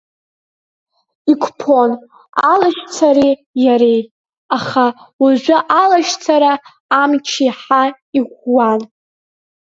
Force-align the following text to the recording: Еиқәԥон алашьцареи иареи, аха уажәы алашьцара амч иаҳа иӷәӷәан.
Еиқәԥон 1.29 1.91
алашьцареи 2.51 3.35
иареи, 3.65 4.01
аха 4.57 4.85
уажәы 5.21 5.57
алашьцара 5.81 6.53
амч 7.01 7.27
иаҳа 7.45 7.83
иӷәӷәан. 8.17 8.81